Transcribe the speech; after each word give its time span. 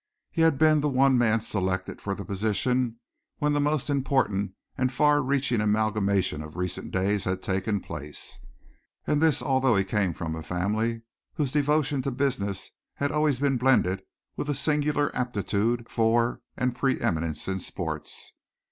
He 0.31 0.41
had 0.41 0.57
been 0.57 0.81
the 0.81 0.89
one 0.89 1.15
man 1.15 1.41
selected 1.41 2.01
for 2.01 2.15
the 2.15 2.25
position 2.25 2.97
when 3.37 3.53
the 3.53 3.59
most 3.59 3.87
important 3.87 4.53
and 4.75 4.91
far 4.91 5.21
reaching 5.21 5.61
amalgamation 5.61 6.41
of 6.41 6.55
recent 6.57 6.89
days 6.89 7.25
had 7.25 7.43
taken 7.43 7.81
place. 7.81 8.39
And 9.05 9.21
this 9.21 9.43
although 9.43 9.75
he 9.75 9.83
came 9.83 10.15
of 10.19 10.33
a 10.33 10.41
family 10.41 11.03
whose 11.35 11.51
devotion 11.51 12.01
to 12.01 12.09
business 12.09 12.71
had 12.95 13.11
always 13.11 13.37
been 13.39 13.57
blended 13.57 14.01
with 14.35 14.49
a 14.49 14.55
singular 14.55 15.15
aptitude 15.15 15.87
for 15.87 16.41
and 16.57 16.73
preëminence 16.75 17.47
in 17.47 17.59
sports. 17.59 18.33